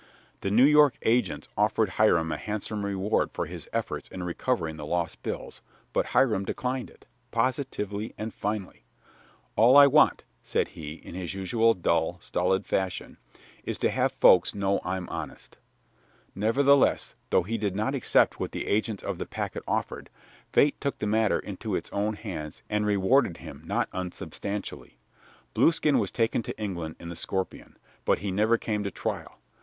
[0.39, 4.85] The New York agents offered Hiram a handsome reward for his efforts in recovering the
[4.87, 5.61] lost bills,
[5.93, 8.83] but Hiram declined it, positively and finally.
[9.55, 13.17] "All I want," said he, in his usual dull, stolid fashion,
[13.63, 15.59] "is to have folks know I'm honest."
[16.33, 20.09] Nevertheless, though he did not accept what the agents of the packet offered,
[20.51, 24.97] fate took the matter into its own hands and rewarded him not unsubstantially.
[25.53, 27.77] Blueskin was taken to England in the Scorpion.
[28.03, 29.37] But he never came to trial.